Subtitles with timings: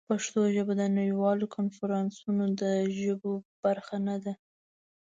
[0.09, 2.63] پښتو ژبه د نړیوالو کنفرانسونو د
[2.99, 3.31] ژبو
[3.63, 4.33] برخه نه ده.